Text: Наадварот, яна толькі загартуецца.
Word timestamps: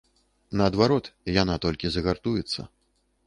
Наадварот, 0.61 1.09
яна 1.41 1.55
толькі 1.65 1.87
загартуецца. 1.97 2.61